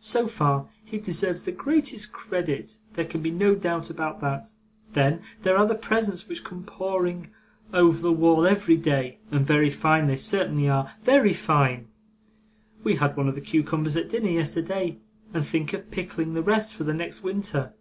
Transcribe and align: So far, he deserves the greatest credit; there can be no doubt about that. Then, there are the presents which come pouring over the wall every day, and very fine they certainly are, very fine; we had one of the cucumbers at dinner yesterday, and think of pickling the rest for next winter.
So 0.00 0.26
far, 0.26 0.70
he 0.86 0.96
deserves 0.96 1.42
the 1.42 1.52
greatest 1.52 2.12
credit; 2.12 2.78
there 2.94 3.04
can 3.04 3.20
be 3.20 3.30
no 3.30 3.54
doubt 3.54 3.90
about 3.90 4.22
that. 4.22 4.54
Then, 4.94 5.20
there 5.42 5.58
are 5.58 5.66
the 5.66 5.74
presents 5.74 6.26
which 6.26 6.44
come 6.44 6.64
pouring 6.64 7.28
over 7.74 8.00
the 8.00 8.10
wall 8.10 8.46
every 8.46 8.76
day, 8.78 9.18
and 9.30 9.46
very 9.46 9.68
fine 9.68 10.06
they 10.06 10.16
certainly 10.16 10.66
are, 10.66 10.94
very 11.04 11.34
fine; 11.34 11.88
we 12.82 12.94
had 12.94 13.18
one 13.18 13.28
of 13.28 13.34
the 13.34 13.42
cucumbers 13.42 13.94
at 13.98 14.08
dinner 14.08 14.30
yesterday, 14.30 14.98
and 15.34 15.44
think 15.44 15.74
of 15.74 15.90
pickling 15.90 16.32
the 16.32 16.42
rest 16.42 16.72
for 16.72 16.84
next 16.84 17.22
winter. 17.22 17.74